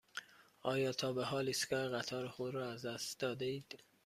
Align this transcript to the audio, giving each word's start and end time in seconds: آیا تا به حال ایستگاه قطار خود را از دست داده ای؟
آیا 0.61 0.91
تا 0.93 1.13
به 1.13 1.23
حال 1.25 1.47
ایستگاه 1.47 1.89
قطار 1.89 2.27
خود 2.27 2.53
را 2.53 2.71
از 2.71 2.85
دست 2.85 3.19
داده 3.19 3.45
ای؟ 3.45 3.63